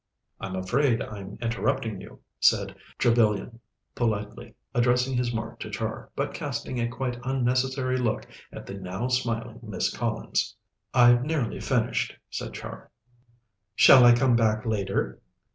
"I'm 0.39 0.55
afraid 0.55 0.99
I'm 1.03 1.37
interrupting 1.43 2.01
you," 2.01 2.21
said 2.39 2.75
Trevellyan 2.97 3.59
politely, 3.93 4.55
addressing 4.73 5.15
his 5.15 5.29
remark 5.29 5.59
to 5.59 5.69
Char, 5.69 6.09
but 6.15 6.33
casting 6.33 6.79
a 6.79 6.87
quite 6.87 7.19
unnecessary 7.23 7.99
look 7.99 8.25
at 8.51 8.65
the 8.65 8.73
now 8.73 9.09
smiling 9.09 9.59
Miss 9.61 9.95
Collins. 9.95 10.55
"I've 10.91 11.21
nearly 11.23 11.59
finished," 11.59 12.15
said 12.31 12.55
Char. 12.55 12.89
"Shall 13.75 14.03
I 14.03 14.13
come 14.15 14.35
back 14.35 14.65
later?" 14.65 15.21